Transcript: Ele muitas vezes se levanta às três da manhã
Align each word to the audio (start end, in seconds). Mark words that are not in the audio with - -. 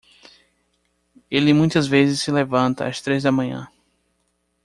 Ele 1.29 1.53
muitas 1.53 1.85
vezes 1.85 2.21
se 2.21 2.31
levanta 2.31 2.87
às 2.87 2.99
três 2.99 3.21
da 3.21 3.31
manhã 3.31 3.67